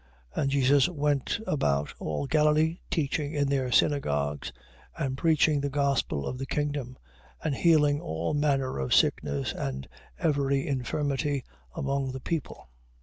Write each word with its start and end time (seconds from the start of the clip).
4:23. 0.35 0.41
And 0.41 0.49
Jesus 0.49 0.89
went 0.89 1.39
about 1.45 1.93
all 1.99 2.25
Galilee, 2.25 2.79
teaching 2.89 3.35
in 3.35 3.49
their 3.49 3.71
synagogues, 3.71 4.51
and 4.97 5.15
preaching 5.15 5.61
the 5.61 5.69
gospel 5.69 6.25
of 6.25 6.39
the 6.39 6.47
kingdom: 6.47 6.97
and 7.43 7.53
healing 7.53 8.01
all 8.01 8.33
manner 8.33 8.79
of 8.79 8.95
sickness 8.95 9.53
and 9.53 9.87
every 10.17 10.65
infirmity, 10.65 11.43
among 11.75 12.13
the 12.13 12.19
people. 12.19 12.67